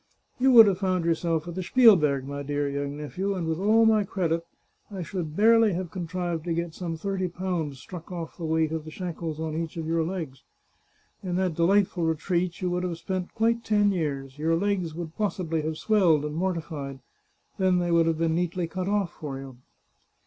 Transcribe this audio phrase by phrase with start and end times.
[0.39, 3.85] You would have found yourself at the Spielberg, my dear young nephew, and with all
[3.85, 4.43] my credit,
[4.89, 8.71] I should barely have con trived to get some thirty pounds struck oft the weight
[8.71, 10.41] of the shackles on each of your legs.
[11.21, 15.61] In that delightful retreat you would have spent quite ten years; your legs would possibly
[15.61, 16.97] have swelled and mortified.
[17.59, 19.57] Then they would have been neatly cut oflf for you."